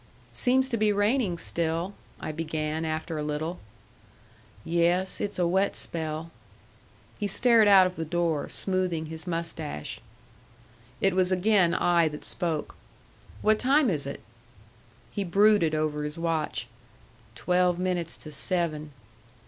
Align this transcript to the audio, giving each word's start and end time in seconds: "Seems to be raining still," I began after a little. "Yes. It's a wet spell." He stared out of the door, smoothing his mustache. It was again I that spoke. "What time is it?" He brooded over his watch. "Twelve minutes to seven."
"Seems 0.33 0.67
to 0.69 0.77
be 0.77 0.91
raining 0.91 1.37
still," 1.37 1.93
I 2.19 2.31
began 2.31 2.85
after 2.85 3.19
a 3.19 3.23
little. 3.23 3.59
"Yes. 4.65 5.21
It's 5.21 5.37
a 5.37 5.45
wet 5.45 5.75
spell." 5.75 6.31
He 7.19 7.27
stared 7.27 7.67
out 7.67 7.85
of 7.85 7.97
the 7.97 8.03
door, 8.03 8.49
smoothing 8.49 9.05
his 9.05 9.27
mustache. 9.27 9.99
It 11.01 11.13
was 11.13 11.31
again 11.31 11.75
I 11.75 12.07
that 12.07 12.25
spoke. 12.25 12.73
"What 13.43 13.59
time 13.59 13.91
is 13.91 14.07
it?" 14.07 14.21
He 15.11 15.23
brooded 15.23 15.75
over 15.75 16.01
his 16.03 16.17
watch. 16.17 16.65
"Twelve 17.35 17.77
minutes 17.77 18.17
to 18.17 18.31
seven." 18.31 18.91